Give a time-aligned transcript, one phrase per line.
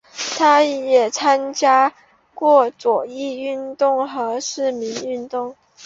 [0.35, 1.93] 他也参加
[2.33, 5.55] 过左翼运动和市民运动。